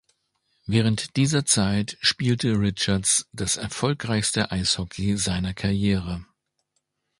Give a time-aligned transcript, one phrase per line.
[0.65, 6.25] Während dieser Zeit spielte Richards das erfolgreichste Eishockey seiner Karriere.